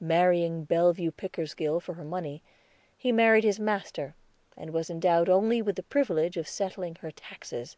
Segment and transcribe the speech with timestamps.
[0.00, 2.42] Marrying Bellevue Pickersgill for her money,
[2.98, 4.16] he married his master,
[4.56, 7.76] and was endowed only with the privilege of settling her taxes.